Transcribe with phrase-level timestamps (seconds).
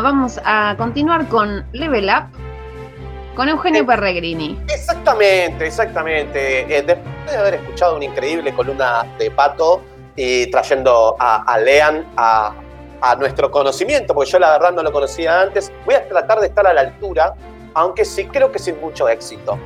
[0.00, 2.26] vamos a continuar con Level Up
[3.34, 4.60] con Eugenio Eh, Perregrini.
[4.68, 6.60] Exactamente, exactamente.
[6.62, 9.82] Eh, después de haber escuchado una increíble columna de Pato
[10.14, 12.54] y trayendo a, a Lean a,
[13.00, 16.46] a nuestro conocimiento, porque yo la verdad no lo conocía antes, voy a tratar de
[16.46, 17.34] estar a la altura,
[17.74, 19.58] aunque sí creo que sin mucho éxito.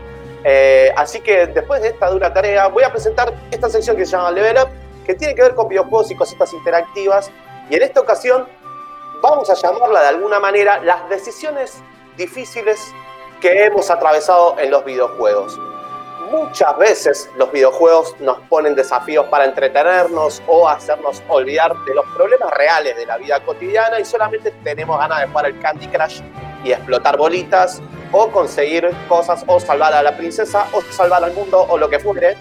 [0.45, 4.13] Eh, así que después de esta dura tarea, voy a presentar esta sección que se
[4.13, 4.69] llama Level Up,
[5.05, 7.31] que tiene que ver con videojuegos y cositas interactivas.
[7.69, 8.47] Y en esta ocasión
[9.21, 11.83] vamos a llamarla de alguna manera las decisiones
[12.17, 12.93] difíciles
[13.41, 15.59] que hemos atravesado en los videojuegos.
[16.31, 22.51] Muchas veces los videojuegos nos ponen desafíos para entretenernos o hacernos olvidar de los problemas
[22.53, 26.21] reales de la vida cotidiana y solamente tenemos ganas de jugar el Candy Crush
[26.65, 27.81] y explotar bolitas
[28.13, 31.99] o conseguir cosas o salvar a la princesa o salvar al mundo o lo que
[31.99, 32.37] fuere.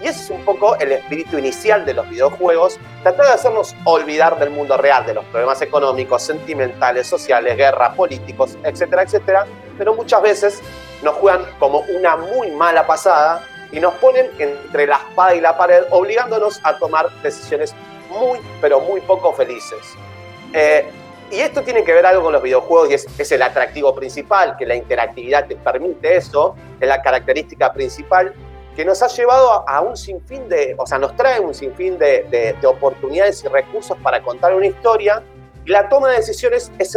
[0.00, 4.38] Y ese es un poco el espíritu inicial de los videojuegos, tratar de hacernos olvidar
[4.38, 9.46] del mundo real, de los problemas económicos, sentimentales, sociales, guerras, políticos, etcétera, etcétera.
[9.76, 10.62] Pero muchas veces
[11.02, 15.56] nos juegan como una muy mala pasada y nos ponen entre la espada y la
[15.56, 17.74] pared, obligándonos a tomar decisiones
[18.08, 19.80] muy, pero muy poco felices.
[20.54, 20.90] Eh,
[21.30, 24.56] y esto tiene que ver algo con los videojuegos y es, es el atractivo principal,
[24.56, 28.34] que la interactividad te permite eso, es la característica principal
[28.76, 32.24] que nos ha llevado a, un sinfín de, o sea, nos trae un sinfín de,
[32.30, 35.22] de- de oportunidades y recursos para contar una historia.
[35.64, 36.96] Y la toma de decisiones es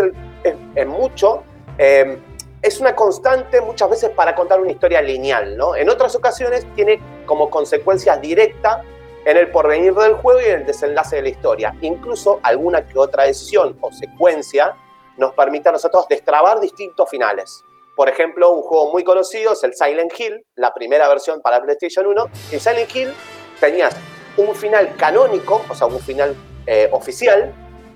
[0.87, 1.43] mucho,
[1.77, 2.19] eh,
[2.61, 5.75] es una constante muchas veces para contar una historia lineal, ¿no?
[5.75, 8.81] En otras ocasiones tiene como consecuencia directa
[9.25, 11.75] en el porvenir del juego y en el desenlace de la historia.
[11.81, 14.75] Incluso alguna que otra decisión o secuencia
[15.17, 17.65] nos permite a nosotros destrabar distintos finales.
[17.95, 22.07] Por ejemplo, un juego muy conocido es el Silent Hill, la primera versión para PlayStation
[22.07, 22.25] 1.
[22.51, 23.13] En Silent Hill
[23.59, 23.95] tenías
[24.37, 27.53] un final canónico, o sea, un final eh, oficial,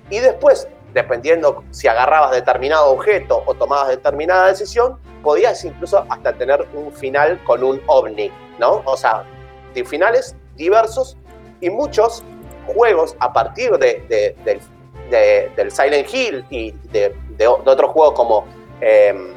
[0.08, 6.64] y después, dependiendo si agarrabas determinado objeto o tomabas determinada decisión, podías incluso hasta tener
[6.74, 8.82] un final con un ovni, ¿no?
[8.84, 9.24] O sea,
[9.74, 11.16] de finales diversos
[11.60, 12.22] y muchos
[12.68, 14.36] juegos a partir de, de-
[15.10, 17.12] de- del Silent Hill y de,
[17.64, 18.44] otros juegos como
[18.80, 19.32] em,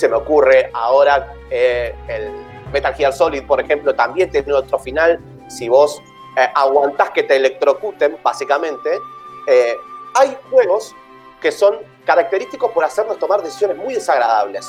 [0.00, 2.32] se me ocurre ahora eh, el
[2.72, 5.20] Metal Gear Solid, por ejemplo, también tiene otro final.
[5.48, 6.02] Si vos
[6.36, 8.98] eh, aguantás que te electrocuten, básicamente,
[9.46, 9.76] eh,
[10.14, 10.94] hay juegos
[11.40, 14.66] que son característicos por hacernos tomar decisiones muy desagradables,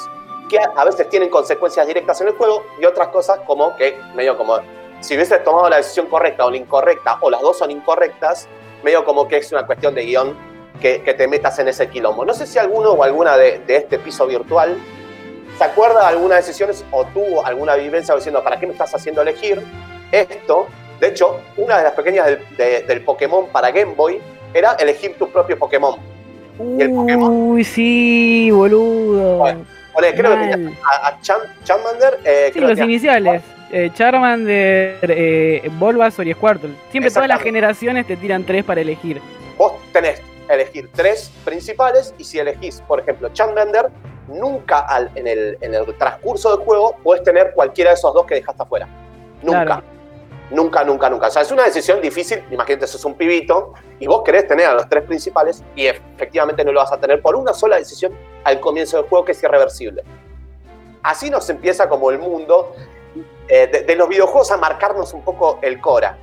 [0.50, 4.38] que a, veces tienen consecuencias directas en el juego y otras cosas como que, medio
[4.38, 4.58] como,
[5.00, 8.50] si hubieses tomado la decisión correcta o la incorrecta, o las dos son incorrectas,
[8.84, 10.38] medio como que es una cuestión de guion
[10.82, 12.26] que, que te metas en ese quilombo.
[12.26, 14.78] No sé si alguno o alguna de, de este piso virtual
[15.62, 19.22] se acuerda de algunas decisiones o tuvo alguna vivencia diciendo, ¿para qué me estás haciendo
[19.22, 19.62] elegir
[20.12, 20.68] esto?
[21.00, 24.20] De hecho, una de las pequeñas del, de- del Pokémon para Game Boy
[24.56, 25.98] era elegir tu propio Pokémon.
[26.80, 27.32] ¿Y el Pokémon?
[27.32, 29.38] Uy, sí, boludo.
[29.38, 30.50] Bueno, creo que Mal.
[30.52, 31.20] tenías a, a
[31.64, 32.20] Charmander.
[32.26, 33.44] eh, Sí, los iniciales.
[33.72, 36.72] Eh, Charmander, eh, Bulbasaur y Squirtle.
[36.92, 39.22] Siempre todas las generaciones te tiran tres para elegir.
[39.60, 43.90] vos tenés que elegir tres principales y si elegís, por ejemplo, Charmander,
[44.28, 48.26] nunca al- en, el, en el transcurso del juego puedes tener cualquiera de esos dos
[48.26, 48.88] que dejaste afuera.
[49.42, 49.66] Nunca.
[49.66, 49.84] Claro.
[50.52, 51.28] Nunca, nunca, nunca.
[51.28, 52.44] O sea, es una decisión difícil.
[52.52, 56.74] Imagínate, sos un pibito y vos querés tener a los tres principales y efectivamente no
[56.74, 60.04] lo vas a tener por una sola decisión al comienzo del juego que es irreversible.
[61.04, 62.76] Así nos empieza como el mundo
[63.48, 66.18] eh, de, de los videojuegos a marcarnos un poco el Cora.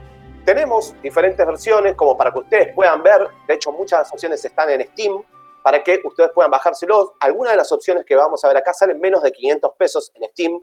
[0.45, 3.29] Tenemos diferentes versiones como para que ustedes puedan ver.
[3.47, 5.23] De hecho, muchas opciones están en Steam
[5.69, 7.11] para que ustedes puedan bajárselos.
[7.21, 10.27] Algunas de las opciones que vamos a ver acá salen menos de 500 pesos en
[10.31, 10.61] Steam.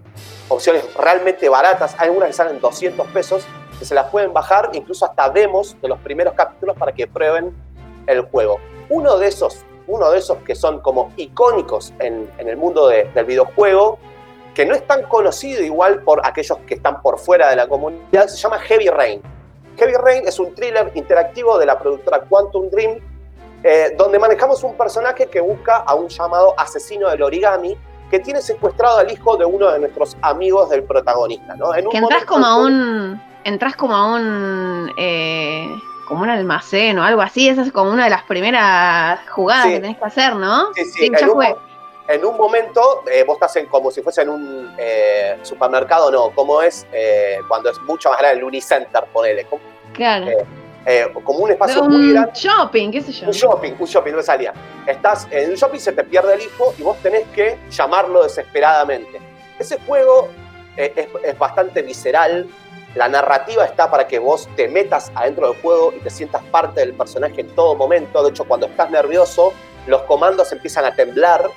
[0.49, 1.93] Opciones realmente baratas.
[1.99, 3.45] Hay algunas que salen 200 pesos
[3.77, 7.53] que se las pueden bajar, incluso hasta demos de los primeros capítulos para que prueben
[8.07, 8.57] el juego.
[8.89, 13.25] Uno de esos, uno de esos que son como icónicos en, el mundo de- del
[13.25, 13.99] videojuego,
[14.55, 18.25] que no es tan conocido igual por aquellos que están por fuera de la comunidad,
[18.25, 19.21] se llama Heavy Rain.
[19.77, 22.99] Heavy Rain es un thriller interactivo de la productora Quantum Dream,
[23.67, 27.75] eh, donde manejamos un personaje que busca a un llamado asesino del origami
[28.11, 31.55] que tiene secuestrado al hijo de uno de nuestros amigos del protagonista.
[31.55, 31.73] ¿no?
[31.73, 33.19] En un Que entras como a un.
[33.43, 34.93] Entras como a un.
[34.97, 35.67] eh,
[36.07, 37.49] como un almacén o algo así.
[37.49, 39.71] Esa es como una de las primeras jugadas Sí.
[39.71, 40.71] que tenés que hacer, ¿no?
[40.75, 41.43] Sí, sí, ya en, un,
[42.07, 46.61] en momento eh, vos estás en, como si fuese en un eh, supermercado, no, como
[46.61, 49.47] es eh, cuando es mucho más grande, el Unicenter, ponele,
[49.93, 50.27] Claro.
[50.85, 52.31] Eh, como un espacio muy un grande.
[52.35, 53.27] shopping, qué sé yo.
[53.27, 54.53] Un shopping, un shopping, no me salía.
[54.85, 59.19] Estás en un shopping, se te pierde el hijo y vos tenés que llamarlo desesperadamente.
[59.57, 60.29] Ese juego
[60.77, 62.47] eh, es, es bastante visceral.
[62.93, 66.81] La narrativa está para que vos te metas adentro del juego y te sientas parte
[66.81, 68.23] del personaje en todo momento.
[68.23, 69.53] De hecho, cuando estás nervioso,
[69.87, 71.49] los comandos empiezan a temblar,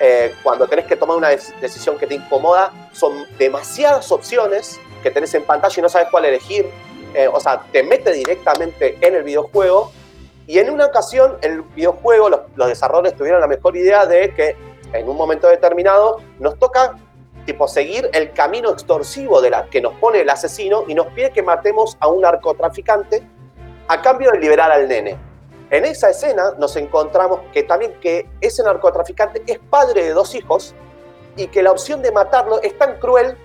[0.00, 5.34] eh, cuando tenés que tomar una decisión que te incomoda, son demasiadas opciones que tenés
[5.34, 6.66] en pantalla y no sabes cuál elegir.
[7.14, 9.92] Eh, o sea, te mete directamente en el videojuego.
[10.46, 14.56] Y en una ocasión, el videojuego, los, los desarrolladores tuvieron la mejor idea de que
[14.92, 16.96] en un momento determinado nos toca
[17.46, 21.30] tipo seguir el camino extorsivo de la que nos pone el asesino y nos pide
[21.30, 23.22] que matemos a un narcotraficante
[23.88, 25.16] a cambio de liberar al nene.
[25.70, 30.74] En esa escena nos encontramos que también que ese narcotraficante es padre de dos hijos
[31.36, 33.36] y que la opción de matarlo es tan cruel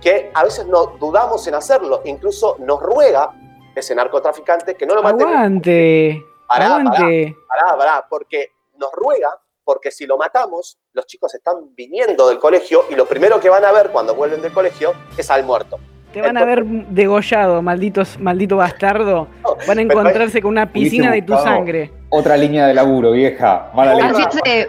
[0.00, 2.02] que a veces no dudamos en hacerlo.
[2.04, 3.30] Incluso nos ruega
[3.74, 5.34] ese narcotraficante que no lo matemos.
[5.34, 6.24] Aguante.
[6.48, 7.36] aguante.
[7.48, 9.38] pará, pará, porque nos ruega
[9.70, 13.64] porque si lo matamos, los chicos están viniendo del colegio y lo primero que van
[13.64, 15.78] a ver cuando vuelven del colegio es al muerto.
[16.12, 19.28] Te van a ver degollado, malditos, maldito bastardo.
[19.68, 21.92] Van a encontrarse con una piscina de tu sangre.
[22.08, 23.70] Otra línea de laburo, vieja.
[23.72, 24.68] Así se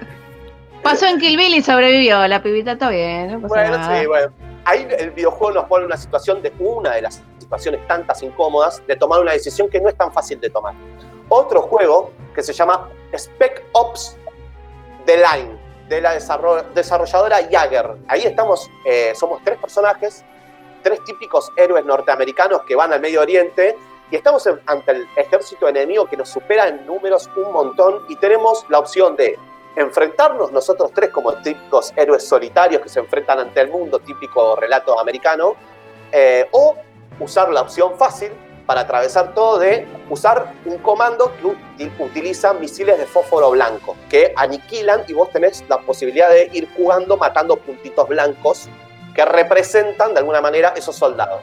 [0.83, 2.27] pasó en Kill Bill y sobrevivió.
[2.27, 3.41] La pibita está bien.
[3.41, 4.50] bueno, sí, bueno.
[4.65, 8.95] Ahí el videojuego nos pone una situación de una de las situaciones tantas incómodas de
[8.95, 10.75] tomar una decisión que no es tan fácil de tomar.
[11.29, 14.17] Otro juego que se llama Spec Ops
[15.05, 15.59] The Line,
[15.91, 17.97] de la desarrolladora Jagger.
[18.07, 20.23] Ahí estamos, eh, somos tres personajes,
[20.83, 23.75] tres típicos héroes norteamericanos que van al Medio Oriente
[24.09, 28.65] y estamos ante el ejército enemigo que nos supera en números un montón y tenemos
[28.69, 29.37] la opción de
[29.75, 34.99] enfrentarnos nosotros tres como típicos héroes solitarios que se enfrentan ante el mundo, típico relato
[34.99, 35.55] americano,
[36.11, 36.75] eh, o
[37.19, 38.31] usar la opción fácil
[38.65, 41.31] para atravesar todo de usar un comando
[41.77, 46.69] que utiliza misiles de fósforo blanco, que aniquilan y vos tenés la posibilidad de ir
[46.75, 48.69] jugando matando puntitos blancos
[49.13, 51.41] que representan de alguna manera esos soldados.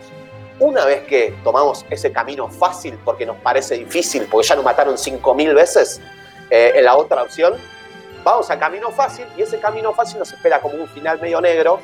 [0.58, 4.96] Una vez que tomamos ese camino fácil porque nos parece difícil, porque ya nos mataron
[4.96, 6.00] 5.000 veces
[6.50, 7.54] eh, en la otra opción,
[8.24, 11.80] vamos a camino fácil y ese camino fácil nos espera como un final medio negro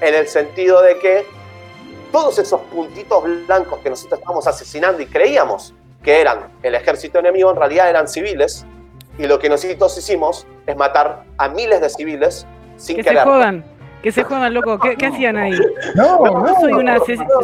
[0.00, 1.26] en el sentido de que
[2.12, 7.50] todos esos puntitos blancos que nosotros estábamos asesinando y creíamos que eran el ejército enemigo,
[7.50, 8.64] en realidad eran civiles.
[9.18, 12.46] Y lo que nosotros hicimos es matar a miles de civiles
[12.76, 13.18] sin que querer.
[13.18, 13.64] se jodan,
[14.02, 14.78] que se jodan, loco.
[14.78, 15.58] ¿Qué, hacían ahí?
[15.94, 16.88] No, no, soy, un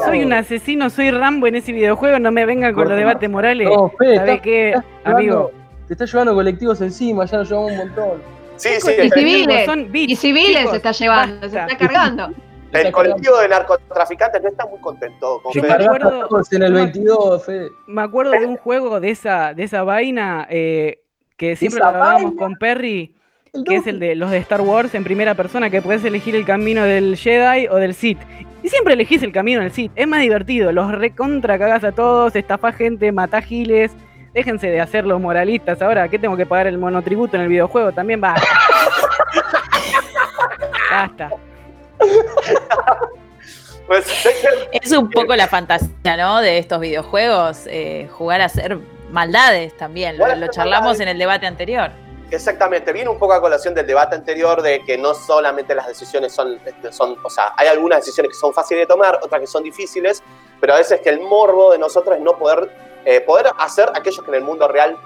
[0.04, 3.68] soy un asesino, soy Rambo en ese videojuego, no me vengan con los debates morales.
[3.68, 4.74] No, ¿Sabes qué,
[5.04, 5.50] amigo?
[5.92, 8.22] Te está llevando colectivos encima, ya nos llevamos un montón.
[8.56, 12.30] Sí, sí, y civiles, y civiles se está llevando, se está cargando.
[12.72, 17.46] El colectivo de narcotraficantes no está muy contento con me acuerdo, en el 22,
[17.88, 21.00] Me acuerdo de un juego de esa, de esa vaina eh,
[21.36, 23.14] que siempre lo hablábamos con Perry,
[23.66, 26.46] que es el de los de Star Wars en primera persona, que puedes elegir el
[26.46, 28.20] camino del Jedi o del Sith.
[28.62, 29.92] Y siempre elegís el camino del Sith.
[29.94, 33.92] Es más divertido, los recontra cagás a todos, estafás gente, matás giles.
[34.32, 36.08] Déjense de hacer los moralistas ahora.
[36.08, 37.92] ¿Qué tengo que pagar el monotributo en el videojuego?
[37.92, 38.34] También va.
[40.90, 41.30] Basta.
[43.86, 44.06] Pues,
[44.72, 46.40] es un poco la fantasía, ¿no?
[46.40, 48.78] De estos videojuegos, eh, jugar a hacer
[49.10, 50.16] maldades también.
[50.16, 51.90] Lo, charlamos en el debate anterior.
[52.30, 56.32] Exactamente, viene un poco a colación del debate anterior de que no solamente las decisiones
[56.32, 56.58] son,
[56.90, 60.22] son, o sea, hay algunas decisiones que son fáciles de tomar, otras que son difíciles,
[60.58, 62.70] pero a veces que el morbo de nosotros es no poder,
[63.04, 64.96] eh, poder hacer aquellos que en el mundo real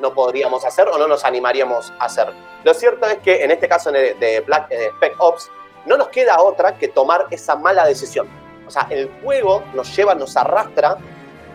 [0.00, 2.28] no podríamos hacer o no nos animaríamos a hacer.
[2.64, 5.50] Lo cierto es que en este caso de Black eh, Spec Ops,
[5.86, 8.28] no nos queda otra que tomar esa mala decisión.
[8.66, 10.98] O sea, el juego nos lleva, nos arrastra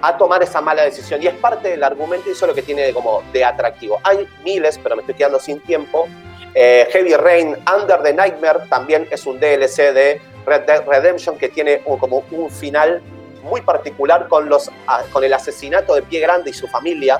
[0.01, 2.63] a tomar esa mala decisión y es parte del argumento y eso es lo que
[2.63, 3.99] tiene de, como de atractivo.
[4.03, 6.07] Hay miles, pero me estoy quedando sin tiempo.
[6.55, 11.49] Eh, Heavy Rain, Under the Nightmare también es un DLC de Red Dead Redemption que
[11.49, 13.01] tiene como un final
[13.43, 14.71] muy particular con, los,
[15.11, 17.19] con el asesinato de Pie Grande y su familia,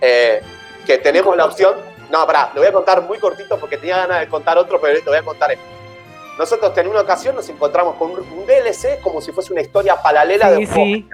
[0.00, 0.40] eh,
[0.86, 1.74] que tenemos la opción...
[2.10, 4.98] No, pará, lo voy a contar muy cortito porque tenía ganas de contar otro, pero
[4.98, 5.64] te voy a contar esto.
[6.40, 10.50] Nosotros en una ocasión nos encontramos con un DLC como si fuese una historia paralela
[10.50, 11.08] de un sí.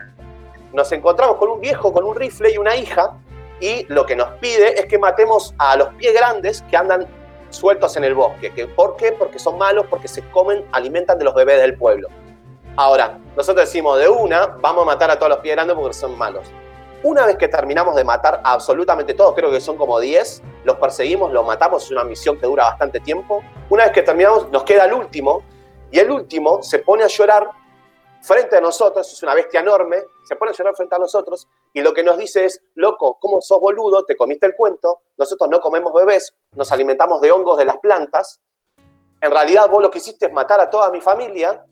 [0.73, 3.19] Nos encontramos con un viejo con un rifle y una hija
[3.61, 7.07] y lo que nos pide es que matemos a los pies grandes que andan
[7.51, 8.51] sueltos en el bosque.
[8.69, 9.13] ¿Por qué?
[9.13, 12.09] Porque son malos, porque se comen, alimentan de los bebés del pueblo.
[12.79, 16.17] Ahora, nosotros decimos de una, vamos a matar a todos los pies grandes porque son
[16.19, 16.47] malos.
[17.03, 21.33] Una vez que terminamos de matar absolutamente todos, creo que son como 10, los perseguimos,
[21.33, 23.43] los matamos, es una misión que dura bastante tiempo.
[23.71, 25.43] Una vez que terminamos, nos queda el último,
[25.91, 27.49] y el último se pone a llorar
[28.21, 31.81] frente a nosotros, es una bestia enorme, se pone a llorar frente a nosotros, y
[31.81, 34.05] lo que nos dice es, loco, ¿cómo sos boludo?
[34.05, 38.41] Te comiste el cuento, nosotros no comemos bebés, nos alimentamos de hongos de las plantas,
[39.23, 41.65] en realidad vos lo que hiciste es matar a toda mi familia,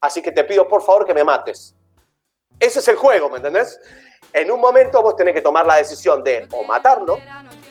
[0.00, 1.74] así que te pido por favor que me mates.
[2.58, 3.80] Ese es el juego, ¿me entendés?
[4.32, 7.18] En un momento vos tenés que tomar la decisión de o matarlo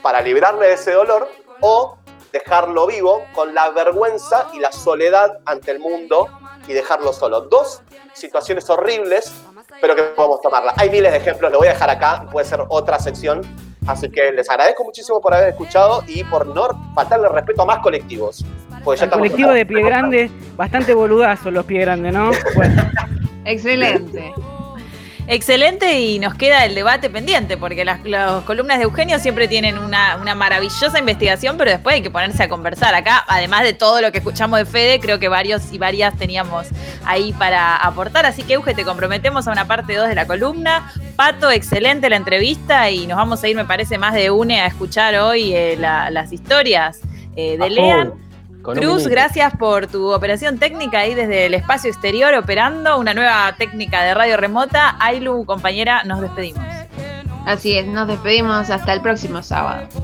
[0.01, 1.29] para librarle de ese dolor
[1.61, 1.97] o
[2.31, 6.27] dejarlo vivo con la vergüenza y la soledad ante el mundo
[6.67, 7.41] y dejarlo solo.
[7.41, 7.81] Dos
[8.13, 9.31] situaciones horribles,
[9.81, 10.73] pero que podemos tomarla.
[10.77, 13.41] Hay miles de ejemplos, lo voy a dejar acá, puede ser otra sección.
[13.87, 17.79] Así que les agradezco muchísimo por haber escuchado y por no faltarle respeto a más
[17.79, 18.43] colectivos.
[18.85, 22.31] El colectivo de Pie Grande, bastante boludazo los Pie Grande, ¿no?
[22.55, 22.83] Bueno.
[23.45, 24.33] Excelente.
[25.31, 27.99] Excelente y nos queda el debate pendiente, porque las,
[28.45, 32.95] columnas de Eugenio siempre tienen una, maravillosa investigación, pero después hay que ponerse a conversar.
[32.95, 36.69] Acá, además de todo lo que escuchamos de Fede, creo que varios y varias teníamos
[37.05, 38.25] ahí para aportar.
[38.25, 40.91] Así que, Euge, te comprometemos a una parte 2 de la columna.
[41.15, 44.65] Pato, excelente la entrevista y nos vamos a ir, me parece, más de une a
[44.65, 47.01] escuchar hoy eh, las historias
[47.35, 48.28] eh, de Lean.
[48.61, 54.03] Cruz, gracias por tu operación técnica ahí desde el espacio exterior operando una nueva técnica
[54.03, 54.95] de radio remota.
[54.99, 56.63] Ailu, compañera, nos despedimos.
[57.45, 59.87] Así es, nos despedimos hasta el próximo sábado.